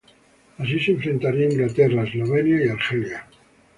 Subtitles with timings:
[0.57, 3.27] Así se enfrentaría a Inglaterra, Eslovenia y Argelia.